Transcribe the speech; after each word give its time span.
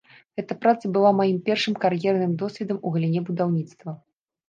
Гэта 0.37 0.55
праца 0.63 0.91
была 0.95 1.11
маім 1.19 1.37
першым 1.51 1.73
кар'ерным 1.85 2.35
досведам 2.43 2.77
у 2.85 2.97
галіне 2.99 3.27
будаўніцтва. 3.33 4.01